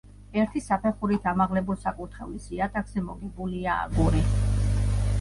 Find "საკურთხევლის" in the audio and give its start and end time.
1.83-2.49